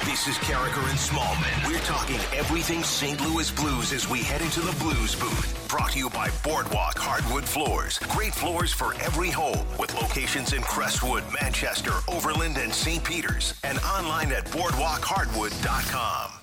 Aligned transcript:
This 0.00 0.26
is 0.26 0.36
Karraker 0.38 0.88
and 0.90 0.98
Smallman. 0.98 1.68
We're 1.68 1.78
talking 1.80 2.18
everything 2.36 2.82
St. 2.82 3.20
Louis 3.20 3.50
Blues 3.52 3.92
as 3.92 4.08
we 4.08 4.18
head 4.18 4.42
into 4.42 4.60
the 4.60 4.72
Blues 4.80 5.14
booth. 5.14 5.66
Brought 5.68 5.92
to 5.92 5.98
you 5.98 6.10
by 6.10 6.28
Boardwalk 6.42 6.98
Hardwood 6.98 7.44
Floors. 7.44 8.00
Great 8.08 8.34
floors 8.34 8.72
for 8.72 8.94
every 8.94 9.30
home 9.30 9.64
with 9.78 9.94
locations 9.94 10.54
in 10.54 10.62
Crestwood, 10.62 11.22
Manchester, 11.40 11.92
Overland, 12.08 12.58
and 12.58 12.74
St. 12.74 13.04
Peters. 13.04 13.54
And 13.62 13.78
online 13.78 14.32
at 14.32 14.44
boardwalkhardwood.com. 14.46 16.41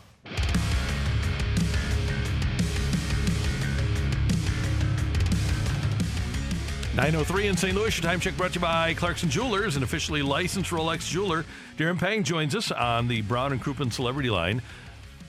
903 6.95 7.47
in 7.47 7.55
St. 7.55 7.75
Louis. 7.75 7.95
Your 7.95 8.03
time 8.03 8.19
check 8.19 8.35
brought 8.35 8.53
to 8.53 8.55
you 8.55 8.61
by 8.61 8.95
Clarkson 8.95 9.29
Jewelers, 9.29 9.75
an 9.75 9.83
officially 9.83 10.23
licensed 10.23 10.71
Rolex 10.71 11.07
jeweler. 11.07 11.45
Darren 11.77 11.99
Pang 11.99 12.23
joins 12.23 12.55
us 12.55 12.71
on 12.71 13.07
the 13.07 13.21
Brown 13.21 13.51
and 13.51 13.61
Crouppen 13.61 13.93
Celebrity 13.93 14.31
Line. 14.31 14.61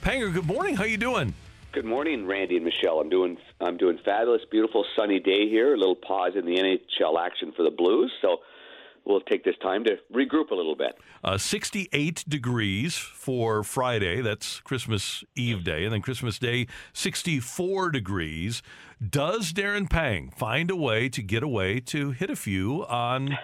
Panger, 0.01 0.33
good 0.33 0.47
morning. 0.47 0.75
How 0.75 0.85
you 0.85 0.97
doing? 0.97 1.35
Good 1.71 1.85
morning, 1.85 2.25
Randy 2.25 2.57
and 2.57 2.65
Michelle. 2.65 2.99
I'm 2.99 3.09
doing 3.09 3.37
I'm 3.61 3.77
doing 3.77 3.99
fabulous, 4.03 4.41
beautiful 4.49 4.83
sunny 4.97 5.19
day 5.19 5.47
here. 5.47 5.75
A 5.75 5.77
little 5.77 5.95
pause 5.95 6.33
in 6.35 6.45
the 6.45 6.55
NHL 6.57 7.23
action 7.23 7.53
for 7.55 7.61
the 7.63 7.71
Blues, 7.71 8.11
so 8.21 8.37
we'll 9.05 9.21
take 9.21 9.43
this 9.43 9.55
time 9.61 9.83
to 9.85 9.97
regroup 10.13 10.51
a 10.51 10.55
little 10.55 10.75
bit. 10.75 10.97
Uh, 11.23 11.37
68 11.37 12.25
degrees 12.27 12.95
for 12.95 13.63
Friday. 13.63 14.21
That's 14.21 14.59
Christmas 14.61 15.23
Eve 15.35 15.63
day, 15.63 15.83
and 15.83 15.93
then 15.93 16.01
Christmas 16.01 16.39
Day, 16.39 16.67
64 16.93 17.91
degrees. 17.91 18.61
Does 19.07 19.53
Darren 19.53 19.89
Pang 19.89 20.31
find 20.35 20.69
a 20.69 20.75
way 20.75 21.09
to 21.09 21.21
get 21.21 21.43
away 21.43 21.79
to 21.81 22.11
hit 22.11 22.29
a 22.29 22.35
few 22.35 22.85
on 22.85 23.37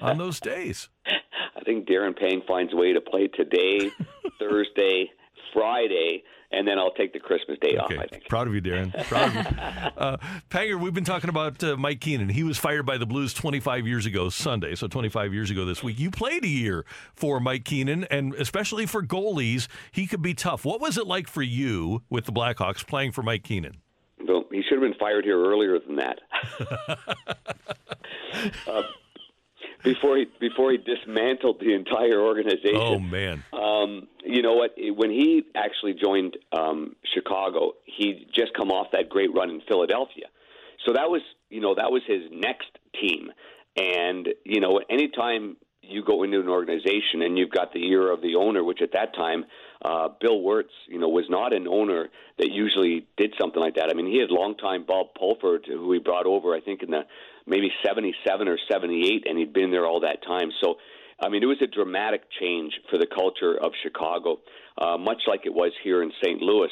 on 0.00 0.18
those 0.18 0.40
days? 0.40 0.88
I 1.06 1.62
think 1.64 1.88
Darren 1.88 2.16
Pang 2.16 2.42
finds 2.46 2.72
a 2.72 2.76
way 2.76 2.92
to 2.92 3.00
play 3.00 3.26
today, 3.26 3.90
Thursday, 4.38 5.10
Friday, 5.52 6.22
and 6.52 6.66
then 6.66 6.78
I'll 6.78 6.92
take 6.92 7.12
the 7.12 7.20
Christmas 7.20 7.58
day 7.60 7.76
Okay. 7.78 7.96
off. 7.96 8.02
I 8.02 8.06
think. 8.06 8.28
Proud 8.28 8.48
of 8.48 8.54
you, 8.54 8.60
Darren. 8.60 8.92
Proud 9.08 9.28
of 9.28 9.34
you. 9.34 9.90
Uh, 10.00 10.16
Panger, 10.48 10.80
we've 10.80 10.94
been 10.94 11.04
talking 11.04 11.28
about 11.30 11.62
uh, 11.62 11.76
Mike 11.76 12.00
Keenan. 12.00 12.30
He 12.30 12.42
was 12.42 12.58
fired 12.58 12.86
by 12.86 12.96
the 12.96 13.06
Blues 13.06 13.34
25 13.34 13.86
years 13.86 14.06
ago 14.06 14.28
Sunday, 14.30 14.74
so 14.74 14.88
25 14.88 15.34
years 15.34 15.50
ago 15.50 15.64
this 15.64 15.82
week. 15.82 15.98
You 15.98 16.10
played 16.10 16.44
a 16.44 16.48
year 16.48 16.84
for 17.14 17.38
Mike 17.40 17.64
Keenan, 17.64 18.04
and 18.04 18.34
especially 18.34 18.86
for 18.86 19.02
goalies, 19.02 19.68
he 19.92 20.06
could 20.06 20.22
be 20.22 20.32
tough. 20.34 20.64
What 20.64 20.80
was 20.80 20.96
it 20.96 21.06
like 21.06 21.28
for 21.28 21.42
you 21.42 22.02
with 22.08 22.24
the 22.24 22.32
Blackhawks 22.32 22.86
playing 22.86 23.12
for 23.12 23.22
Mike 23.22 23.42
Keenan? 23.42 23.76
Well, 24.26 24.44
he 24.50 24.62
should 24.62 24.80
have 24.80 24.90
been 24.90 24.98
fired 24.98 25.24
here 25.24 25.38
earlier 25.38 25.78
than 25.78 25.96
that. 25.96 26.20
uh, 28.66 28.82
before 29.82 30.16
he 30.16 30.26
before 30.38 30.70
he 30.72 30.78
dismantled 30.78 31.60
the 31.60 31.74
entire 31.74 32.20
organization. 32.20 32.76
Oh 32.76 32.98
man, 32.98 33.42
Um, 33.52 34.08
you 34.24 34.42
know 34.42 34.54
what? 34.54 34.74
When 34.76 35.10
he 35.10 35.44
actually 35.54 35.94
joined 35.94 36.36
um, 36.52 36.96
Chicago, 37.14 37.72
he'd 37.84 38.26
just 38.34 38.54
come 38.54 38.70
off 38.70 38.88
that 38.92 39.08
great 39.08 39.34
run 39.34 39.50
in 39.50 39.60
Philadelphia. 39.68 40.26
So 40.86 40.94
that 40.94 41.10
was, 41.10 41.22
you 41.50 41.60
know, 41.60 41.74
that 41.74 41.90
was 41.90 42.02
his 42.06 42.22
next 42.30 42.70
team. 43.00 43.32
And 43.76 44.28
you 44.44 44.60
know, 44.60 44.80
anytime 44.90 45.56
you 45.82 46.04
go 46.04 46.22
into 46.22 46.40
an 46.40 46.48
organization 46.48 47.22
and 47.22 47.36
you've 47.36 47.50
got 47.50 47.72
the 47.72 47.84
ear 47.88 48.12
of 48.12 48.20
the 48.20 48.36
owner, 48.36 48.62
which 48.62 48.80
at 48.80 48.92
that 48.92 49.14
time, 49.14 49.44
uh, 49.82 50.08
Bill 50.20 50.40
Wirtz, 50.40 50.72
you 50.86 50.98
know, 50.98 51.08
was 51.08 51.24
not 51.28 51.52
an 51.52 51.66
owner 51.66 52.08
that 52.38 52.50
usually 52.50 53.06
did 53.16 53.34
something 53.40 53.60
like 53.60 53.74
that. 53.74 53.88
I 53.90 53.94
mean, 53.94 54.06
he 54.06 54.18
had 54.18 54.30
longtime 54.30 54.84
Bob 54.86 55.08
Pulford, 55.18 55.64
who 55.66 55.92
he 55.92 55.98
brought 55.98 56.26
over, 56.26 56.54
I 56.54 56.60
think, 56.60 56.82
in 56.82 56.90
the 56.90 57.02
maybe 57.46 57.70
77 57.84 58.48
or 58.48 58.58
78, 58.70 59.26
and 59.28 59.38
he'd 59.38 59.52
been 59.52 59.70
there 59.70 59.86
all 59.86 60.00
that 60.00 60.22
time. 60.22 60.50
So, 60.62 60.76
I 61.20 61.28
mean, 61.28 61.42
it 61.42 61.46
was 61.46 61.60
a 61.62 61.66
dramatic 61.66 62.22
change 62.40 62.72
for 62.90 62.98
the 62.98 63.06
culture 63.06 63.56
of 63.56 63.72
Chicago, 63.82 64.40
uh, 64.78 64.96
much 64.96 65.22
like 65.26 65.42
it 65.44 65.54
was 65.54 65.72
here 65.82 66.02
in 66.02 66.12
St. 66.22 66.40
Louis, 66.40 66.70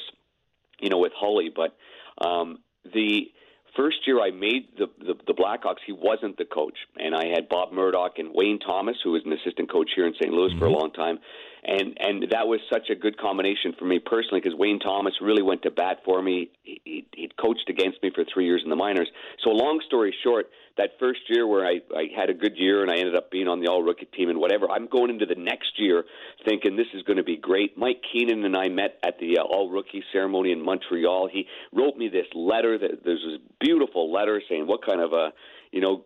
you 0.80 0.90
know, 0.90 0.98
with 0.98 1.12
Hully. 1.14 1.50
But 1.54 1.76
um, 2.24 2.58
the 2.84 3.30
first 3.78 3.98
year 4.06 4.20
I 4.20 4.30
made 4.32 4.66
the, 4.76 4.90
the 4.98 5.14
the 5.26 5.34
Blackhawks, 5.34 5.86
he 5.86 5.92
wasn't 5.92 6.36
the 6.36 6.44
coach, 6.44 6.76
and 6.96 7.14
I 7.14 7.26
had 7.32 7.48
Bob 7.48 7.72
Murdoch 7.72 8.18
and 8.18 8.30
Wayne 8.34 8.58
Thomas, 8.58 8.96
who 9.02 9.12
was 9.12 9.22
an 9.24 9.32
assistant 9.32 9.70
coach 9.70 9.90
here 9.94 10.06
in 10.06 10.14
St. 10.14 10.32
Louis 10.32 10.52
for 10.58 10.66
a 10.66 10.68
mm-hmm. 10.68 10.80
long 10.80 10.92
time, 10.92 11.18
and 11.64 11.96
and 12.00 12.26
that 12.32 12.48
was 12.48 12.60
such 12.70 12.90
a 12.90 12.96
good 12.96 13.16
combination 13.16 13.74
for 13.78 13.84
me 13.84 14.00
personally 14.00 14.40
because 14.40 14.58
Wayne 14.58 14.80
Thomas 14.80 15.14
really 15.22 15.42
went 15.42 15.62
to 15.62 15.70
bat 15.70 16.00
for 16.04 16.20
me. 16.20 16.50
He, 16.64 16.80
he 16.84 17.06
he'd 17.14 17.36
coached 17.36 17.70
against 17.70 18.02
me 18.02 18.10
for 18.14 18.24
three 18.24 18.46
years 18.46 18.62
in 18.64 18.70
the 18.70 18.76
minors. 18.76 19.08
So 19.44 19.50
long 19.50 19.80
story 19.86 20.14
short, 20.24 20.50
that 20.78 20.92
first 20.98 21.20
year 21.28 21.46
where 21.46 21.66
I 21.66 21.80
I 21.94 22.06
had 22.16 22.30
a 22.30 22.34
good 22.34 22.56
year 22.56 22.82
and 22.82 22.90
I 22.90 22.96
ended 22.96 23.16
up 23.16 23.30
being 23.30 23.48
on 23.48 23.60
the 23.60 23.68
All 23.68 23.82
Rookie 23.82 24.06
team 24.06 24.30
and 24.30 24.38
whatever, 24.38 24.70
I'm 24.70 24.88
going 24.88 25.10
into 25.10 25.26
the 25.26 25.34
next 25.34 25.72
year 25.76 26.04
thinking 26.46 26.76
this 26.76 26.86
is 26.94 27.02
going 27.02 27.18
to 27.18 27.24
be 27.24 27.36
great. 27.36 27.76
Mike 27.76 28.02
Keenan 28.12 28.44
and 28.44 28.56
I 28.56 28.68
met 28.68 28.98
at 29.04 29.18
the 29.18 29.38
uh, 29.38 29.42
All 29.42 29.68
Rookie 29.68 30.02
ceremony 30.12 30.52
in 30.52 30.64
Montreal. 30.64 31.28
He 31.30 31.46
wrote 31.72 31.96
me 31.96 32.08
this 32.08 32.26
letter. 32.34 32.78
That 32.78 33.04
there's 33.04 33.24
this 33.24 33.40
beautiful 33.60 34.12
letter 34.12 34.40
saying 34.48 34.66
what 34.66 34.86
kind 34.86 35.00
of 35.00 35.12
a 35.12 35.32
you 35.72 35.80
know 35.80 36.04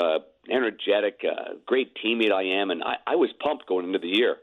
uh, 0.00 0.20
energetic, 0.50 1.20
uh, 1.24 1.54
great 1.66 1.92
teammate 2.04 2.32
I 2.32 2.60
am, 2.60 2.70
and 2.70 2.82
I, 2.82 2.94
I 3.06 3.16
was 3.16 3.30
pumped 3.42 3.66
going 3.66 3.86
into 3.86 3.98
the 3.98 4.08
year. 4.08 4.36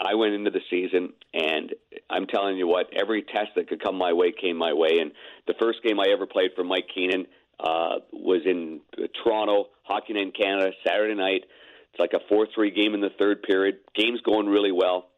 I 0.00 0.14
went 0.14 0.34
into 0.34 0.50
the 0.50 0.60
season, 0.70 1.12
and 1.32 1.72
I'm 2.10 2.26
telling 2.26 2.56
you 2.56 2.66
what, 2.66 2.86
every 2.98 3.22
test 3.22 3.50
that 3.56 3.68
could 3.68 3.82
come 3.82 3.96
my 3.96 4.12
way 4.12 4.32
came 4.32 4.56
my 4.56 4.72
way. 4.72 4.98
And 5.00 5.12
the 5.46 5.54
first 5.60 5.82
game 5.84 6.00
I 6.00 6.06
ever 6.12 6.26
played 6.26 6.50
for 6.56 6.64
Mike 6.64 6.86
Keenan 6.92 7.26
uh, 7.62 8.00
was 8.12 8.42
in 8.44 8.80
uh, 8.98 9.06
Toronto, 9.22 9.66
Hockey 9.84 10.14
Night 10.14 10.22
in 10.22 10.32
Canada, 10.32 10.70
Saturday 10.86 11.14
night. 11.14 11.42
It's 11.92 12.00
like 12.00 12.12
a 12.14 12.26
4 12.28 12.48
3 12.54 12.70
game 12.70 12.94
in 12.94 13.00
the 13.00 13.10
third 13.18 13.42
period. 13.42 13.76
Game's 13.94 14.20
going 14.22 14.46
really 14.46 14.72
well. 14.72 15.08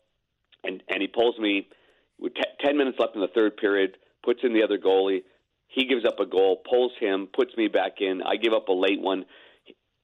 And, 0.62 0.82
and 0.88 1.00
he 1.00 1.08
pulls 1.08 1.38
me 1.38 1.68
with 2.18 2.34
t- 2.34 2.42
10 2.64 2.76
minutes 2.76 2.98
left 2.98 3.14
in 3.14 3.20
the 3.20 3.28
third 3.28 3.56
period, 3.56 3.96
puts 4.24 4.40
in 4.42 4.52
the 4.52 4.62
other 4.62 4.78
goalie. 4.78 5.22
He 5.68 5.86
gives 5.86 6.04
up 6.04 6.20
a 6.20 6.26
goal, 6.26 6.62
pulls 6.68 6.92
him, 7.00 7.28
puts 7.34 7.56
me 7.56 7.68
back 7.68 8.00
in. 8.00 8.22
I 8.22 8.36
give 8.36 8.52
up 8.52 8.68
a 8.68 8.72
late 8.72 9.00
one. 9.00 9.24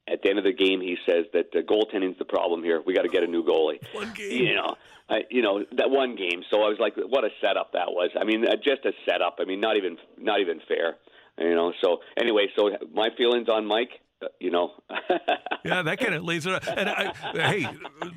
At 0.08 0.22
the 0.22 0.30
end 0.30 0.38
of 0.38 0.44
the 0.44 0.52
game, 0.52 0.80
he 0.80 0.96
says 1.06 1.26
that 1.34 1.54
uh, 1.54 1.60
goaltending's 1.62 2.18
the 2.18 2.24
problem 2.24 2.64
here. 2.64 2.82
We 2.84 2.94
got 2.94 3.02
to 3.02 3.08
get 3.08 3.22
a 3.22 3.28
new 3.28 3.44
goalie. 3.44 3.78
One 3.94 4.12
game. 4.12 4.44
You 4.44 4.54
know, 4.56 4.74
I, 5.08 5.20
you 5.30 5.42
know 5.42 5.64
that 5.76 5.90
one 5.90 6.16
game. 6.16 6.42
So 6.50 6.62
I 6.62 6.68
was 6.68 6.78
like, 6.80 6.94
what 6.96 7.24
a 7.24 7.30
setup 7.40 7.72
that 7.74 7.90
was. 7.90 8.10
I 8.20 8.24
mean, 8.24 8.46
uh, 8.46 8.56
just 8.56 8.84
a 8.84 8.92
setup. 9.08 9.36
I 9.40 9.44
mean, 9.44 9.60
not 9.60 9.76
even 9.76 9.98
not 10.18 10.40
even 10.40 10.60
fair. 10.66 10.96
You 11.40 11.54
know. 11.54 11.72
So 11.82 11.98
anyway, 12.18 12.46
so 12.56 12.70
my 12.92 13.08
feelings 13.16 13.48
on 13.48 13.66
Mike. 13.66 13.90
Uh, 14.22 14.26
you 14.38 14.50
know. 14.50 14.72
yeah, 15.64 15.80
that 15.80 15.98
kind 15.98 16.14
of 16.14 16.22
lays 16.24 16.44
it. 16.44 16.52
Out. 16.52 16.78
And 16.78 16.90
I, 16.90 17.12
hey, 17.32 17.66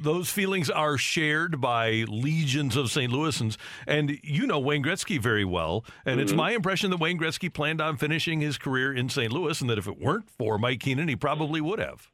those 0.01 0.29
feelings 0.29 0.69
are 0.69 0.97
shared 0.97 1.61
by 1.61 2.03
legions 2.09 2.75
of 2.75 2.91
St. 2.91 3.11
Louisans, 3.11 3.55
and 3.87 4.19
you 4.21 4.45
know 4.45 4.59
Wayne 4.59 4.83
Gretzky 4.83 5.17
very 5.17 5.45
well. 5.45 5.85
And 6.05 6.19
it's 6.19 6.33
my 6.33 6.51
impression 6.51 6.91
that 6.91 6.99
Wayne 6.99 7.17
Gretzky 7.17 7.53
planned 7.53 7.79
on 7.79 7.95
finishing 7.95 8.41
his 8.41 8.57
career 8.57 8.93
in 8.93 9.07
St. 9.07 9.31
Louis, 9.31 9.61
and 9.61 9.69
that 9.69 9.77
if 9.77 9.87
it 9.87 9.97
weren't 9.97 10.29
for 10.29 10.57
Mike 10.57 10.81
Keenan, 10.81 11.07
he 11.07 11.15
probably 11.15 11.61
would 11.61 11.79
have. 11.79 12.09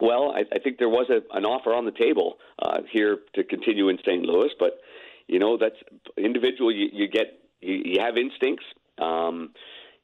Well, 0.00 0.32
I, 0.32 0.40
I 0.54 0.58
think 0.58 0.78
there 0.78 0.88
was 0.88 1.08
a, 1.10 1.22
an 1.36 1.44
offer 1.44 1.72
on 1.72 1.84
the 1.84 1.92
table 1.92 2.38
uh, 2.60 2.80
here 2.90 3.18
to 3.34 3.44
continue 3.44 3.88
in 3.88 3.98
St. 3.98 4.22
Louis, 4.22 4.50
but 4.58 4.80
you 5.28 5.38
know 5.38 5.56
that's 5.56 5.76
individual. 6.18 6.74
You, 6.74 6.88
you 6.92 7.08
get 7.08 7.38
you, 7.60 7.82
you 7.84 8.00
have 8.00 8.16
instincts. 8.16 8.64
Um, 8.98 9.52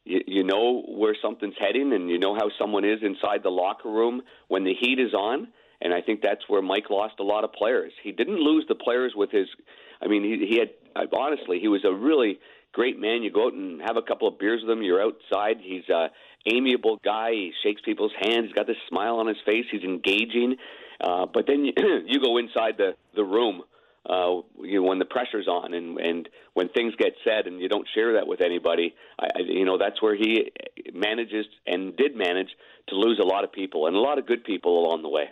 you, 0.05 0.21
you 0.27 0.45
know 0.45 0.83
where 0.87 1.17
something's 1.21 1.55
heading, 1.59 1.93
and 1.93 2.11
you 2.11 2.19
know 2.19 2.35
how 2.35 2.51
someone 2.59 2.85
is 2.85 3.01
inside 3.03 3.43
the 3.43 3.51
locker 3.51 3.91
room 3.91 4.23
when 4.49 4.65
the 4.65 4.75
heat 4.79 4.99
is 4.99 5.15
on. 5.15 5.49
And 5.81 5.95
I 5.95 6.01
think 6.01 6.23
that's 6.23 6.43
where 6.49 6.61
Mike 6.61 6.91
lost 6.91 7.15
a 7.21 7.23
lot 7.23 7.45
of 7.45 7.53
players. 7.53 7.93
He 8.03 8.11
didn't 8.11 8.41
lose 8.41 8.65
the 8.69 8.75
players 8.75 9.13
with 9.15 9.31
his. 9.31 9.47
I 10.03 10.09
mean, 10.09 10.25
he, 10.25 10.47
he 10.47 10.59
had 10.59 10.71
honestly, 11.13 11.61
he 11.61 11.69
was 11.69 11.85
a 11.85 11.93
really 11.93 12.39
great 12.73 12.99
man. 12.99 13.23
You 13.23 13.31
go 13.31 13.47
out 13.47 13.53
and 13.53 13.81
have 13.83 13.97
a 13.97 14.03
couple 14.03 14.29
of 14.29 14.39
beers 14.39 14.61
with 14.63 14.77
him. 14.77 14.83
You're 14.83 15.03
outside. 15.03 15.57
He's 15.63 15.89
a 15.89 16.09
amiable 16.47 16.99
guy. 17.05 17.31
He 17.31 17.53
shakes 17.63 17.81
people's 17.85 18.13
hands. 18.21 18.47
He's 18.47 18.53
got 18.55 18.67
this 18.67 18.77
smile 18.89 19.17
on 19.17 19.29
his 19.29 19.37
face. 19.47 19.67
He's 19.71 19.83
engaging. 19.83 20.57
Uh, 21.01 21.27
but 21.33 21.47
then 21.47 21.65
you, 21.65 21.73
you 22.07 22.21
go 22.21 22.39
inside 22.39 22.77
the 22.77 22.95
the 23.15 23.25
room, 23.25 23.63
uh, 24.07 24.41
you 24.63 24.81
know, 24.81 24.89
when 24.89 24.99
the 24.99 25.05
pressure's 25.05 25.49
on 25.49 25.75
and 25.75 25.99
and 25.99 26.29
when 26.55 26.69
things 26.71 26.95
get 26.99 27.13
said 27.25 27.47
and 27.47 27.61
you 27.61 27.69
don't 27.69 27.87
share 27.95 28.15
that 28.15 28.27
with 28.27 28.41
anybody, 28.41 28.95
I, 29.19 29.27
I, 29.27 29.41
you 29.41 29.65
know 29.65 29.79
that's 29.79 30.01
where 30.01 30.17
he 30.17 30.51
manages 30.93 31.47
and 31.67 31.97
did 31.97 32.17
manage 32.17 32.49
to 32.89 32.95
lose 32.95 33.19
a 33.23 33.27
lot 33.27 33.45
of 33.45 33.53
people 33.53 33.87
and 33.87 33.97
a 33.97 34.01
lot 34.01 34.19
of 34.19 34.27
good 34.27 34.45
people 34.45 34.85
along 34.85 35.03
the 35.03 35.09
way. 35.09 35.27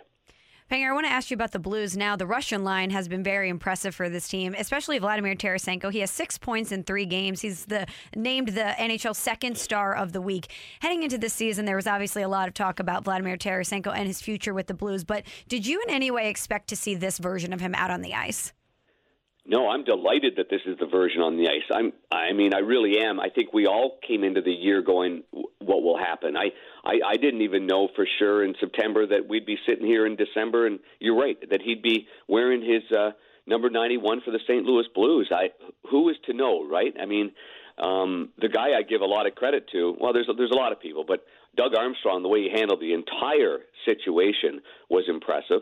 Panger, 0.69 0.89
I 0.89 0.93
want 0.93 1.05
to 1.05 1.11
ask 1.11 1.31
you 1.31 1.35
about 1.35 1.53
the 1.53 1.59
Blues 1.59 1.95
now. 1.95 2.17
The 2.17 2.27
Russian 2.27 2.65
line 2.65 2.89
has 2.89 3.07
been 3.07 3.23
very 3.23 3.47
impressive 3.47 3.95
for 3.95 4.09
this 4.09 4.27
team, 4.27 4.53
especially 4.53 4.99
Vladimir 4.99 5.33
Tarasenko. 5.33 5.93
He 5.93 5.99
has 5.99 6.11
six 6.11 6.37
points 6.37 6.73
in 6.73 6.83
three 6.83 7.05
games. 7.05 7.39
He's 7.39 7.67
the 7.67 7.87
named 8.17 8.49
the 8.49 8.75
NHL 8.77 9.15
second 9.15 9.57
star 9.57 9.95
of 9.95 10.11
the 10.11 10.19
week. 10.19 10.51
Heading 10.81 11.03
into 11.03 11.17
this 11.17 11.33
season, 11.33 11.63
there 11.63 11.77
was 11.77 11.87
obviously 11.87 12.21
a 12.21 12.27
lot 12.27 12.49
of 12.49 12.53
talk 12.53 12.81
about 12.81 13.05
Vladimir 13.05 13.37
Tarasenko 13.37 13.95
and 13.95 14.07
his 14.07 14.21
future 14.21 14.53
with 14.53 14.67
the 14.67 14.73
Blues. 14.73 15.05
But 15.05 15.23
did 15.47 15.65
you 15.65 15.81
in 15.87 15.89
any 15.89 16.11
way 16.11 16.29
expect 16.29 16.67
to 16.67 16.75
see 16.75 16.95
this 16.95 17.17
version 17.17 17.53
of 17.53 17.61
him 17.61 17.73
out 17.73 17.89
on 17.89 18.01
the 18.01 18.13
ice? 18.13 18.51
No, 19.49 19.69
I'm 19.69 19.85
delighted 19.85 20.33
that 20.37 20.49
this 20.49 20.59
is 20.65 20.77
the 20.77 20.87
version 20.87 21.21
on 21.21 21.37
the 21.37 21.47
ice. 21.47 21.63
I'm 21.73 21.93
I 22.11 22.33
mean 22.33 22.53
I 22.53 22.59
really 22.59 22.99
am. 22.99 23.17
I 23.17 23.29
think 23.29 23.53
we 23.53 23.65
all 23.65 23.97
came 24.05 24.25
into 24.25 24.41
the 24.41 24.51
year 24.51 24.81
going 24.81 25.23
what 25.31 25.83
will 25.83 25.97
happen. 25.97 26.35
I 26.35 26.47
I, 26.83 26.99
I 27.13 27.15
didn't 27.15 27.41
even 27.41 27.65
know 27.65 27.87
for 27.95 28.05
sure 28.19 28.43
in 28.43 28.55
September 28.59 29.07
that 29.07 29.29
we'd 29.29 29.45
be 29.45 29.57
sitting 29.65 29.85
here 29.85 30.05
in 30.05 30.17
December 30.17 30.67
and 30.67 30.79
you're 30.99 31.15
right 31.17 31.37
that 31.49 31.61
he'd 31.61 31.81
be 31.81 32.07
wearing 32.27 32.61
his 32.61 32.83
uh 32.91 33.11
number 33.45 33.69
91 33.69 34.19
for 34.25 34.31
the 34.31 34.39
St. 34.45 34.65
Louis 34.65 34.85
Blues. 34.93 35.29
I 35.31 35.51
who 35.89 36.09
is 36.09 36.17
to 36.25 36.33
know, 36.33 36.67
right? 36.67 36.93
I 37.01 37.05
mean, 37.05 37.31
um 37.77 38.33
the 38.41 38.49
guy 38.49 38.77
I 38.77 38.81
give 38.81 38.99
a 38.99 39.05
lot 39.05 39.27
of 39.27 39.35
credit 39.35 39.69
to, 39.71 39.95
well 39.97 40.11
there's 40.11 40.29
there's 40.37 40.51
a 40.51 40.57
lot 40.57 40.73
of 40.73 40.81
people, 40.81 41.05
but 41.07 41.23
Doug 41.55 41.73
Armstrong 41.73 42.21
the 42.21 42.27
way 42.27 42.41
he 42.41 42.49
handled 42.53 42.81
the 42.81 42.91
entire 42.93 43.59
situation 43.85 44.59
was 44.89 45.05
impressive. 45.07 45.61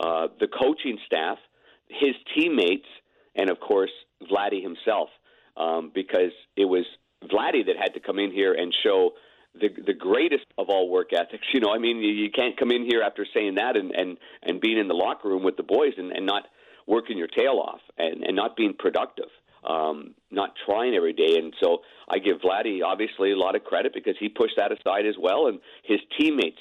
Uh 0.00 0.26
the 0.40 0.48
coaching 0.48 0.98
staff, 1.06 1.38
his 1.86 2.16
teammates 2.34 2.86
and 3.34 3.50
of 3.50 3.60
course 3.60 3.90
Vladdy 4.30 4.62
himself, 4.62 5.08
um, 5.56 5.90
because 5.94 6.32
it 6.56 6.64
was 6.64 6.84
Vladdy 7.24 7.66
that 7.66 7.76
had 7.78 7.94
to 7.94 8.00
come 8.00 8.18
in 8.18 8.32
here 8.32 8.52
and 8.54 8.74
show 8.82 9.12
the 9.54 9.68
the 9.86 9.94
greatest 9.94 10.44
of 10.58 10.68
all 10.68 10.88
work 10.88 11.12
ethics. 11.12 11.46
You 11.54 11.60
know, 11.60 11.72
I 11.74 11.78
mean, 11.78 11.98
you, 11.98 12.10
you 12.10 12.30
can't 12.30 12.56
come 12.56 12.70
in 12.70 12.84
here 12.84 13.02
after 13.02 13.26
saying 13.34 13.56
that 13.56 13.76
and 13.76 13.92
and 13.92 14.18
and 14.42 14.60
being 14.60 14.78
in 14.78 14.88
the 14.88 14.94
locker 14.94 15.28
room 15.28 15.42
with 15.42 15.56
the 15.56 15.62
boys 15.62 15.94
and, 15.96 16.12
and 16.12 16.26
not 16.26 16.44
working 16.86 17.18
your 17.18 17.28
tail 17.28 17.58
off 17.58 17.80
and 17.98 18.22
and 18.22 18.36
not 18.36 18.56
being 18.56 18.74
productive. 18.78 19.28
Um, 19.62 20.14
not 20.30 20.54
trying 20.64 20.94
every 20.94 21.12
day, 21.12 21.36
and 21.36 21.52
so 21.62 21.82
I 22.08 22.18
give 22.18 22.38
Vladdy 22.38 22.82
obviously 22.82 23.32
a 23.32 23.36
lot 23.36 23.56
of 23.56 23.62
credit 23.62 23.92
because 23.92 24.14
he 24.18 24.30
pushed 24.30 24.56
that 24.56 24.72
aside 24.72 25.04
as 25.04 25.16
well, 25.20 25.48
and 25.48 25.60
his 25.84 25.98
teammates 26.18 26.56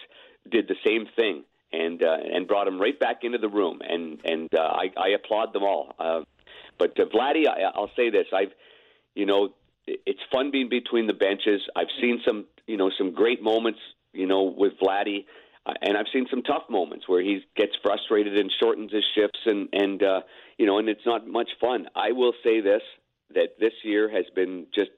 did 0.52 0.68
the 0.68 0.76
same 0.86 1.06
thing 1.16 1.46
and 1.72 2.04
uh, 2.04 2.18
and 2.34 2.48
brought 2.48 2.68
him 2.68 2.80
right 2.80 3.00
back 3.00 3.20
into 3.24 3.38
the 3.38 3.48
room, 3.48 3.80
and 3.88 4.20
and 4.26 4.50
uh, 4.54 4.62
I, 4.62 4.92
I 4.98 5.10
applaud 5.16 5.54
them 5.54 5.64
all. 5.64 5.96
Uh, 5.98 6.22
but 6.80 7.00
uh, 7.00 7.06
Vladdy, 7.14 7.48
I, 7.48 7.70
I'll 7.76 7.92
say 7.96 8.10
this: 8.10 8.26
I've, 8.34 8.52
you 9.14 9.26
know, 9.26 9.50
it's 9.86 10.22
fun 10.32 10.52
being 10.52 10.70
between 10.70 11.08
the 11.08 11.14
benches. 11.14 11.62
I've 11.76 11.92
seen 12.02 12.22
some, 12.26 12.46
you 12.66 12.78
know, 12.78 12.90
some 12.98 13.14
great 13.14 13.44
moments, 13.44 13.80
you 14.14 14.26
know, 14.26 14.44
with 14.44 14.74
Vladdy, 14.82 15.26
uh, 15.66 15.74
and 15.82 15.98
I've 15.98 16.08
seen 16.14 16.26
some 16.30 16.42
tough 16.42 16.64
moments 16.70 17.08
where 17.08 17.22
he 17.22 17.42
gets 17.56 17.74
frustrated 17.84 18.40
and 18.40 18.52
shortens 18.60 18.92
his 18.92 19.04
shifts, 19.14 19.40
and 19.46 19.70
and 19.74 20.02
uh, 20.02 20.22
you 20.58 20.66
know, 20.66 20.80
and 20.80 20.90
it's 20.90 21.06
not 21.06 21.28
much 21.28 21.50
fun. 21.62 21.88
I 21.96 22.14
will 22.14 22.34
say 22.44 22.62
this: 22.62 22.82
that 23.36 23.60
this 23.60 23.74
year 23.84 24.10
has 24.10 24.26
been 24.36 24.68
just 24.74 24.92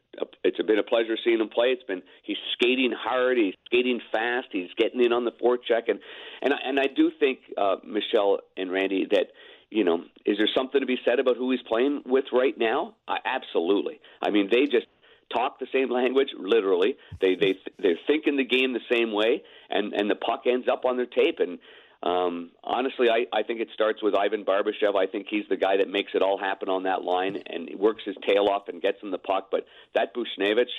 it's 0.43 0.61
been 0.61 0.79
a 0.79 0.83
pleasure 0.83 1.17
seeing 1.23 1.39
him 1.39 1.49
play. 1.49 1.67
It's 1.67 1.83
been 1.83 2.01
he's 2.23 2.37
skating 2.53 2.93
hard, 2.97 3.37
he's 3.37 3.53
skating 3.65 3.99
fast, 4.11 4.47
he's 4.51 4.69
getting 4.77 5.03
in 5.03 5.13
on 5.13 5.25
the 5.25 5.31
forecheck, 5.31 5.89
and 5.89 5.99
and 6.41 6.53
I, 6.53 6.57
and 6.65 6.79
I 6.79 6.87
do 6.95 7.11
think 7.19 7.39
uh, 7.57 7.77
Michelle 7.83 8.39
and 8.57 8.71
Randy 8.71 9.07
that 9.11 9.27
you 9.71 9.85
know, 9.85 10.03
is 10.25 10.37
there 10.37 10.49
something 10.55 10.81
to 10.81 10.85
be 10.85 10.97
said 11.05 11.19
about 11.19 11.37
who 11.37 11.49
he's 11.49 11.61
playing 11.67 12.03
with 12.05 12.25
right 12.33 12.55
now? 12.57 12.95
Uh, 13.07 13.15
absolutely. 13.25 13.99
I 14.21 14.29
mean, 14.29 14.49
they 14.51 14.65
just 14.65 14.85
talk 15.33 15.59
the 15.59 15.67
same 15.73 15.89
language, 15.89 16.29
literally. 16.37 16.97
They 17.21 17.35
they 17.35 17.55
they're 17.79 17.99
thinking 18.05 18.37
the 18.37 18.45
game 18.45 18.73
the 18.73 18.81
same 18.91 19.13
way, 19.13 19.43
and 19.69 19.93
and 19.93 20.09
the 20.09 20.15
puck 20.15 20.43
ends 20.45 20.67
up 20.71 20.83
on 20.85 20.97
their 20.97 21.05
tape. 21.05 21.39
And 21.39 21.57
um, 22.03 22.51
honestly, 22.63 23.07
I 23.09 23.25
I 23.35 23.43
think 23.43 23.61
it 23.61 23.69
starts 23.73 24.03
with 24.03 24.13
Ivan 24.13 24.43
Barbashev. 24.43 24.95
I 24.95 25.07
think 25.07 25.27
he's 25.29 25.45
the 25.49 25.57
guy 25.57 25.77
that 25.77 25.87
makes 25.87 26.11
it 26.13 26.21
all 26.21 26.37
happen 26.37 26.69
on 26.69 26.83
that 26.83 27.03
line, 27.03 27.37
and 27.47 27.69
works 27.79 28.03
his 28.05 28.15
tail 28.27 28.47
off 28.51 28.67
and 28.67 28.81
gets 28.81 29.01
him 29.01 29.11
the 29.11 29.17
puck. 29.17 29.47
But 29.51 29.65
that 29.95 30.13
Buchnevich, 30.13 30.71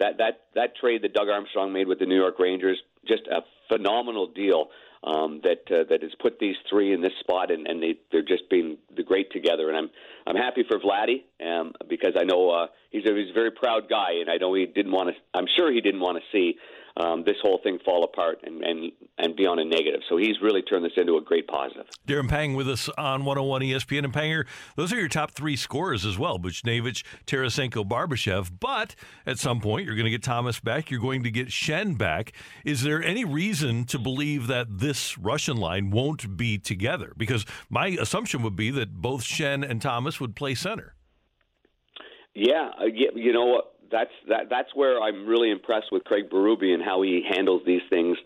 that 0.00 0.18
that 0.18 0.40
that 0.54 0.76
trade 0.76 1.02
that 1.02 1.14
Doug 1.14 1.28
Armstrong 1.28 1.72
made 1.72 1.86
with 1.86 1.98
the 1.98 2.06
New 2.06 2.16
York 2.16 2.38
Rangers, 2.38 2.80
just 3.06 3.22
a 3.28 3.42
phenomenal 3.68 4.26
deal 4.26 4.66
um, 5.04 5.40
that 5.44 5.62
uh, 5.70 5.84
that 5.88 6.02
has 6.02 6.12
put 6.20 6.38
these 6.38 6.56
three 6.68 6.92
in 6.92 7.00
this 7.00 7.12
spot, 7.20 7.50
and, 7.50 7.66
and 7.66 7.82
they 7.82 7.98
they're 8.10 8.22
just 8.22 8.50
being 8.50 8.78
the 8.96 9.02
great 9.02 9.30
together. 9.30 9.68
And 9.68 9.76
I'm 9.76 9.90
I'm 10.26 10.36
happy 10.36 10.64
for 10.68 10.78
Vladdy 10.78 11.24
um, 11.44 11.72
because 11.88 12.14
I 12.18 12.24
know 12.24 12.50
uh, 12.50 12.66
he's 12.90 13.04
a 13.06 13.14
he's 13.14 13.30
a 13.30 13.34
very 13.34 13.50
proud 13.50 13.88
guy, 13.88 14.20
and 14.20 14.28
I 14.28 14.36
know 14.36 14.54
he 14.54 14.66
didn't 14.66 14.92
want 14.92 15.10
to. 15.10 15.14
I'm 15.38 15.46
sure 15.56 15.72
he 15.72 15.80
didn't 15.80 16.00
want 16.00 16.18
to 16.18 16.24
see 16.32 16.56
um, 16.96 17.24
this 17.24 17.36
whole 17.42 17.60
thing 17.62 17.78
fall 17.84 18.04
apart 18.04 18.40
and, 18.44 18.62
and, 18.62 18.92
and 19.18 19.36
be 19.36 19.46
on 19.46 19.58
a 19.58 19.64
negative. 19.64 20.00
So 20.08 20.16
he's 20.16 20.36
really 20.42 20.62
turned 20.62 20.84
this 20.84 20.92
into 20.96 21.16
a 21.16 21.20
great 21.20 21.46
positive. 21.46 21.86
Darren 22.06 22.28
Pang 22.28 22.54
with 22.54 22.68
us 22.68 22.88
on 22.98 23.24
101 23.24 23.62
ESPN. 23.62 24.04
And 24.04 24.12
Panger, 24.12 24.46
those 24.76 24.92
are 24.92 24.98
your 24.98 25.08
top 25.08 25.32
three 25.32 25.56
scorers 25.56 26.04
as 26.04 26.18
well 26.18 26.38
Buchnevich, 26.38 27.04
Tarasenko, 27.26 27.88
Barbashev. 27.88 28.50
But 28.58 28.94
at 29.26 29.38
some 29.38 29.60
point, 29.60 29.86
you're 29.86 29.94
going 29.94 30.04
to 30.04 30.10
get 30.10 30.22
Thomas 30.22 30.60
back. 30.60 30.90
You're 30.90 31.00
going 31.00 31.22
to 31.22 31.30
get 31.30 31.48
Schenn 31.48 31.96
back. 31.96 32.32
Is 32.64 32.82
there 32.82 33.02
any 33.02 33.24
reason 33.24 33.84
to 33.86 33.98
believe 33.98 34.46
that 34.48 34.66
this 34.78 35.18
Russian 35.18 35.56
line 35.56 35.90
won't 35.90 36.36
be 36.36 36.58
together? 36.58 37.12
Because 37.16 37.44
my 37.68 37.88
assumption 37.88 38.42
would 38.42 38.56
be 38.56 38.70
that 38.70 38.94
both 38.94 39.22
Schenn 39.22 39.68
and 39.68 39.80
Thomas 39.80 40.20
would 40.20 40.34
play 40.34 40.54
center. 40.54 40.94
Yeah, 42.34 42.70
uh, 42.80 42.84
you 42.86 43.32
know 43.32 43.46
what? 43.46 43.69
That's 43.90 44.10
that 44.28 44.48
that's 44.48 44.74
where 44.74 45.00
I'm 45.00 45.26
really 45.26 45.50
impressed 45.50 45.92
with 45.92 46.04
Craig 46.04 46.30
Berube 46.30 46.72
and 46.72 46.82
how 46.82 47.02
he 47.02 47.22
handles 47.28 47.62
these 47.66 47.82
things. 47.90 48.16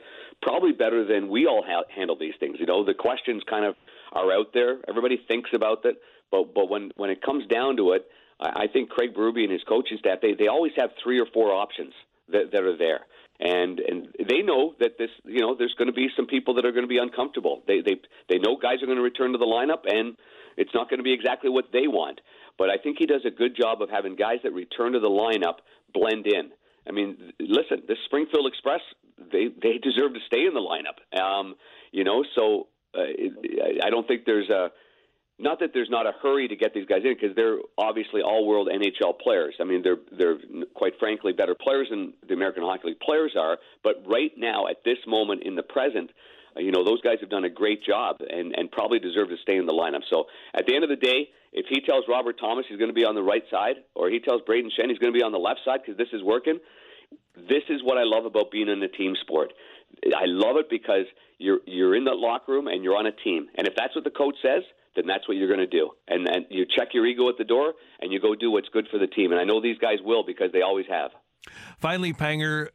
Probably 0.43 0.73
better 0.73 1.05
than 1.05 1.29
we 1.29 1.47
all 1.47 1.65
ha- 1.67 1.85
handle 1.95 2.17
these 2.19 2.35
things. 2.39 2.57
You 2.61 2.67
know, 2.67 2.85
the 2.85 2.95
questions 2.95 3.43
kind 3.49 3.65
of 3.65 3.75
are 4.13 4.33
out 4.33 4.53
there. 4.53 4.79
Everybody 4.89 5.21
thinks 5.29 5.51
about 5.55 5.85
it, 5.85 5.97
but 6.31 6.55
but 6.55 6.69
when 6.69 6.93
when 6.97 7.11
it 7.11 7.23
comes 7.23 7.47
down 7.47 7.77
to 7.79 7.93
it, 7.93 8.07
I, 8.41 8.65
I 8.65 8.67
think 8.67 8.91
Craig 8.91 9.15
Berube 9.15 9.43
and 9.43 9.53
his 9.53 9.63
coaching 9.65 9.99
staff 9.99 10.19
they 10.21 10.35
they 10.35 10.49
always 10.49 10.73
have 10.77 10.91
three 11.03 11.19
or 11.19 11.27
four 11.33 11.53
options 11.53 11.93
that 12.29 12.53
that 12.53 12.63
are 12.63 12.77
there. 12.77 13.01
And 13.41 13.81
and 13.81 14.09
they 14.19 14.43
know 14.43 14.75
that 14.79 14.97
this 14.97 15.11
you 15.25 15.41
know 15.41 15.57
there's 15.57 15.75
going 15.75 15.89
to 15.89 15.93
be 15.93 16.09
some 16.17 16.27
people 16.27 16.55
that 16.55 16.65
are 16.65 16.73
going 16.73 16.85
to 16.85 16.89
be 16.89 16.99
uncomfortable. 16.99 17.63
They 17.67 17.81
they 17.81 17.97
they 18.29 18.39
know 18.39 18.57
guys 18.57 18.83
are 18.83 18.87
going 18.87 18.99
to 18.99 19.03
return 19.03 19.33
to 19.33 19.39
the 19.39 19.45
lineup 19.45 19.91
and 19.93 20.17
it's 20.57 20.71
not 20.73 20.89
going 20.89 20.99
to 20.99 21.05
be 21.05 21.13
exactly 21.13 21.51
what 21.51 21.67
they 21.73 21.89
want. 21.89 22.21
But 22.57 22.71
I 22.71 22.77
think 22.79 22.99
he 22.99 23.07
does 23.07 23.23
a 23.27 23.31
good 23.31 23.57
job 23.57 23.83
of 23.83 23.91
having 23.91 24.15
guys 24.15 24.39
that 24.45 24.53
return 24.53 24.93
to 24.93 25.01
the 25.01 25.09
lineup 25.09 25.57
blend 25.93 26.27
in. 26.29 26.51
I 26.89 26.93
mean, 26.93 27.33
listen, 27.41 27.83
the 27.89 27.97
Springfield 28.05 28.47
Express 28.47 28.81
they 29.19 29.49
they 29.49 29.79
deserve 29.79 30.15
to 30.15 30.21
stay 30.27 30.47
in 30.47 30.55
the 30.55 30.61
lineup. 30.61 31.21
Um, 31.21 31.57
you 31.93 32.05
know, 32.05 32.25
so 32.35 32.69
uh, 32.95 33.01
I 33.83 33.91
don't 33.91 34.07
think 34.07 34.25
there's 34.27 34.51
a 34.51 34.71
not 35.39 35.59
that 35.61 35.71
there's 35.75 35.91
not 35.91 36.07
a 36.07 36.13
hurry 36.23 36.47
to 36.47 36.57
get 36.57 36.75
these 36.75 36.87
guys 36.87 37.01
in 37.05 37.15
because 37.15 37.35
they're 37.35 37.59
obviously 37.77 38.23
all-world 38.23 38.69
NHL 38.69 39.19
players. 39.19 39.55
I 39.61 39.65
mean, 39.65 39.83
they're 39.83 39.99
they're 40.17 40.39
quite 40.75 40.93
frankly 41.01 41.33
better 41.33 41.57
players 41.57 41.89
than 41.91 42.13
the 42.27 42.35
American 42.35 42.63
Hockey 42.63 42.89
League 42.89 43.01
players 43.01 43.35
are. 43.39 43.59
But 43.83 44.05
right 44.07 44.31
now, 44.37 44.69
at 44.69 44.85
this 44.85 44.99
moment 45.07 45.43
in 45.43 45.57
the 45.57 45.65
present, 45.65 46.11
uh, 46.57 46.61
you 46.61 46.71
know, 46.71 46.85
those 46.85 47.01
guys 47.01 47.19
have 47.21 47.31
done 47.31 47.45
a 47.45 47.51
great 47.51 47.83
job 47.85 48.19
and, 48.21 48.55
and 48.57 48.71
probably 48.71 49.01
deserve 49.01 49.29
to 49.29 49.37
stay 49.43 49.57
in 49.57 49.67
the 49.67 49.73
lineup. 49.73 50.03
So 50.09 50.27
at 50.55 50.67
the 50.67 50.75
end 50.75 50.85
of 50.85 50.91
the 50.91 50.97
day, 50.97 51.29
if 51.53 51.67
he 51.69 51.81
tells 51.81 52.05
Robert 52.09 52.39
Thomas 52.39 52.65
he's 52.69 52.79
going 52.79 52.91
to 52.91 52.95
be 52.95 53.05
on 53.05 53.17
the 53.17 53.23
right 53.23 53.45
side, 53.51 53.77
or 53.97 54.11
he 54.11 54.21
tells 54.21 54.43
Brayden 54.43 54.71
Schenn 54.71 54.89
he's 54.89 54.99
going 54.99 55.13
to 55.13 55.19
be 55.19 55.25
on 55.25 55.33
the 55.33 55.39
left 55.39 55.61
side 55.65 55.81
because 55.85 55.99
this 55.99 56.13
is 56.13 56.23
working, 56.23 56.59
this 57.37 57.63
is 57.69 57.83
what 57.83 57.99
I 57.99 58.05
love 58.05 58.25
about 58.25 58.53
being 58.53 58.69
in 58.69 58.81
a 58.83 58.89
team 58.89 59.15
sport. 59.21 59.53
I 60.07 60.27
love 60.27 60.57
it 60.57 60.71
because 60.71 61.07
you're 61.39 61.59
you're 61.67 61.95
in 61.97 62.05
the 62.05 62.15
locker 62.15 62.53
room 62.53 62.69
and 62.69 62.83
you're 62.85 62.97
on 62.97 63.07
a 63.07 63.13
team, 63.13 63.49
and 63.57 63.67
if 63.67 63.75
that's 63.77 63.95
what 63.95 64.05
the 64.05 64.11
coach 64.11 64.37
says, 64.43 64.63
then 64.97 65.07
that's 65.07 65.27
what 65.29 65.37
you're 65.37 65.49
going 65.49 65.61
to 65.61 65.67
do. 65.67 65.91
And 66.09 66.27
then 66.27 66.47
you 66.51 66.65
check 66.65 66.89
your 66.93 67.07
ego 67.07 67.29
at 67.29 67.39
the 67.39 67.45
door 67.45 67.75
and 68.01 68.13
you 68.13 68.21
go 68.21 68.35
do 68.35 68.51
what's 68.51 68.69
good 68.69 68.87
for 68.91 68.99
the 68.99 69.07
team. 69.07 69.33
And 69.33 69.41
I 69.41 69.45
know 69.45 69.61
these 69.61 69.79
guys 69.79 69.99
will 70.03 70.25
because 70.25 70.53
they 70.53 70.63
always 70.63 70.87
have. 70.89 71.11
Finally, 71.79 72.13
Panger, 72.13 72.69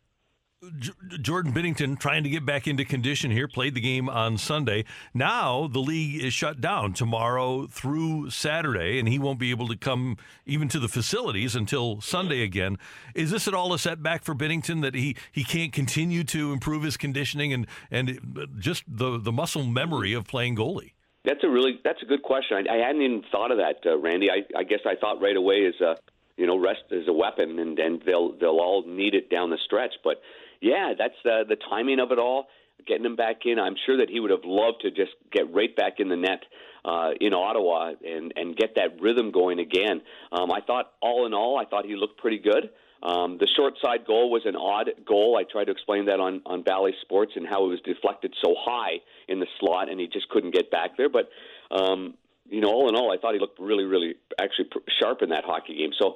J- 0.77 0.91
Jordan 1.21 1.53
Binnington 1.53 1.97
trying 1.97 2.23
to 2.23 2.29
get 2.29 2.45
back 2.45 2.67
into 2.67 2.83
condition 2.83 3.31
here, 3.31 3.47
played 3.47 3.73
the 3.73 3.81
game 3.81 4.09
on 4.09 4.37
Sunday. 4.37 4.83
Now 5.13 5.67
the 5.67 5.79
league 5.79 6.21
is 6.21 6.33
shut 6.33 6.59
down 6.59 6.93
tomorrow 6.93 7.65
through 7.67 8.29
Saturday, 8.29 8.99
and 8.99 9.07
he 9.07 9.17
won't 9.17 9.39
be 9.39 9.51
able 9.51 9.67
to 9.69 9.77
come 9.77 10.17
even 10.45 10.67
to 10.69 10.79
the 10.79 10.89
facilities 10.89 11.55
until 11.55 12.01
Sunday 12.01 12.43
again. 12.43 12.77
Is 13.15 13.31
this 13.31 13.47
at 13.47 13.53
all 13.53 13.73
a 13.73 13.79
setback 13.79 14.23
for 14.23 14.35
Binnington 14.35 14.81
that 14.81 14.95
he, 14.95 15.15
he 15.31 15.43
can't 15.43 15.71
continue 15.71 16.23
to 16.25 16.51
improve 16.51 16.83
his 16.83 16.97
conditioning 16.97 17.53
and, 17.53 17.65
and 17.89 18.19
just 18.59 18.83
the, 18.87 19.17
the 19.17 19.31
muscle 19.31 19.63
memory 19.63 20.13
of 20.13 20.27
playing 20.27 20.57
goalie? 20.57 20.91
That's 21.25 21.43
a 21.43 21.49
really 21.49 21.79
that's 21.83 22.01
a 22.01 22.05
good 22.05 22.23
question. 22.23 22.67
I, 22.69 22.75
I 22.75 22.77
hadn't 22.85 23.01
even 23.01 23.23
thought 23.31 23.51
of 23.51 23.57
that, 23.57 23.77
uh, 23.85 23.97
Randy. 23.97 24.29
I, 24.31 24.43
I 24.57 24.63
guess 24.63 24.79
I 24.85 24.95
thought 24.95 25.21
right 25.21 25.35
away 25.35 25.57
is 25.57 25.75
uh, 25.81 25.95
you 26.37 26.47
know 26.47 26.57
rest 26.57 26.83
is 26.91 27.07
a 27.07 27.13
weapon, 27.13 27.59
and, 27.59 27.77
and 27.77 28.01
they'll 28.05 28.33
they'll 28.39 28.59
all 28.59 28.83
need 28.87 29.13
it 29.13 29.29
down 29.29 29.49
the 29.49 29.59
stretch. 29.65 29.93
But 30.03 30.21
yeah, 30.61 30.93
that's 30.97 31.15
the 31.23 31.43
the 31.47 31.57
timing 31.69 31.99
of 31.99 32.11
it 32.11 32.19
all. 32.19 32.47
Getting 32.87 33.05
him 33.05 33.17
back 33.17 33.41
in, 33.45 33.59
I'm 33.59 33.75
sure 33.85 33.97
that 33.97 34.09
he 34.09 34.19
would 34.21 34.31
have 34.31 34.45
loved 34.45 34.81
to 34.83 34.91
just 34.91 35.11
get 35.31 35.53
right 35.53 35.75
back 35.75 35.99
in 35.99 36.07
the 36.07 36.15
net. 36.15 36.43
uh, 36.85 37.11
in 37.19 37.33
Ottawa 37.33 37.93
and 38.05 38.33
and 38.35 38.55
get 38.55 38.75
that 38.75 39.01
rhythm 39.01 39.31
going 39.31 39.59
again. 39.59 40.01
Um, 40.31 40.51
I 40.51 40.61
thought 40.61 40.91
all 41.01 41.25
in 41.25 41.33
all, 41.33 41.57
I 41.57 41.65
thought 41.65 41.85
he 41.85 41.95
looked 41.95 42.17
pretty 42.17 42.39
good. 42.39 42.69
Um, 43.01 43.37
the 43.39 43.47
short 43.55 43.75
side 43.81 44.05
goal 44.05 44.29
was 44.29 44.41
an 44.45 44.55
odd 44.55 44.89
goal. 45.05 45.37
I 45.39 45.43
tried 45.49 45.65
to 45.65 45.71
explain 45.71 46.05
that 46.05 46.19
on 46.19 46.41
on 46.45 46.63
Bally 46.63 46.93
Sports 47.01 47.33
and 47.35 47.47
how 47.47 47.65
it 47.65 47.69
was 47.69 47.79
deflected 47.81 48.33
so 48.43 48.55
high 48.57 48.99
in 49.27 49.39
the 49.39 49.47
slot, 49.59 49.89
and 49.89 49.99
he 49.99 50.07
just 50.07 50.27
couldn't 50.29 50.53
get 50.53 50.69
back 50.69 50.97
there. 50.97 51.09
But 51.09 51.29
um, 51.71 52.15
you 52.49 52.61
know, 52.61 52.69
all 52.69 52.89
in 52.89 52.95
all, 52.95 53.11
I 53.13 53.17
thought 53.17 53.33
he 53.33 53.39
looked 53.39 53.59
really, 53.59 53.85
really 53.85 54.15
actually 54.39 54.65
pr- 54.65 54.79
sharp 54.99 55.21
in 55.21 55.29
that 55.29 55.45
hockey 55.45 55.77
game. 55.77 55.91
So, 55.97 56.15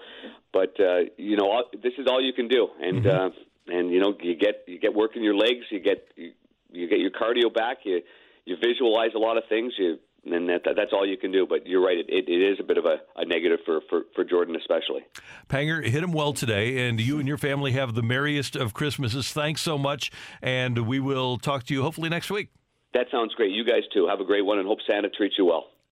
but 0.51 0.77
uh, 0.79 1.09
you 1.17 1.37
know, 1.37 1.49
all, 1.49 1.63
this 1.71 1.93
is 1.97 2.07
all 2.07 2.21
you 2.21 2.33
can 2.33 2.47
do, 2.47 2.67
and 2.81 3.05
mm-hmm. 3.05 3.07
uh, 3.07 3.73
and 3.73 3.91
you 3.91 3.99
know, 3.99 4.13
you 4.21 4.35
get 4.35 4.63
you 4.67 4.79
get 4.79 4.93
working 4.93 5.23
your 5.23 5.35
legs, 5.35 5.65
you 5.69 5.79
get 5.79 6.07
you, 6.15 6.31
you 6.71 6.89
get 6.89 6.99
your 6.99 7.11
cardio 7.11 7.53
back, 7.53 7.77
you 7.83 8.01
you 8.45 8.57
visualize 8.61 9.11
a 9.15 9.19
lot 9.19 9.37
of 9.37 9.43
things, 9.47 9.73
you 9.77 9.99
and 10.25 10.49
that, 10.49 10.61
that's 10.75 10.91
all 10.93 11.05
you 11.05 11.17
can 11.17 11.31
do. 11.31 11.45
But 11.47 11.67
you're 11.67 11.83
right; 11.83 11.97
it, 11.97 12.05
it, 12.09 12.29
it 12.29 12.51
is 12.51 12.57
a 12.59 12.63
bit 12.63 12.77
of 12.77 12.85
a, 12.85 12.97
a 13.15 13.25
negative 13.25 13.59
for, 13.65 13.81
for, 13.89 14.03
for 14.15 14.23
Jordan, 14.23 14.55
especially. 14.55 15.01
Panger 15.49 15.85
hit 15.85 16.03
him 16.03 16.11
well 16.11 16.33
today, 16.33 16.87
and 16.87 16.99
you 16.99 17.19
and 17.19 17.27
your 17.27 17.37
family 17.37 17.71
have 17.73 17.95
the 17.95 18.03
merriest 18.03 18.55
of 18.55 18.73
Christmases. 18.73 19.31
Thanks 19.31 19.61
so 19.61 19.77
much, 19.77 20.11
and 20.41 20.87
we 20.87 20.99
will 20.99 21.37
talk 21.37 21.63
to 21.65 21.73
you 21.73 21.81
hopefully 21.81 22.09
next 22.09 22.29
week. 22.29 22.49
That 22.93 23.07
sounds 23.11 23.33
great. 23.33 23.51
You 23.51 23.65
guys 23.65 23.83
too. 23.93 24.07
Have 24.07 24.19
a 24.19 24.25
great 24.25 24.45
one, 24.45 24.59
and 24.59 24.67
hope 24.67 24.79
Santa 24.89 25.09
treats 25.09 25.35
you 25.37 25.45
well. 25.45 25.72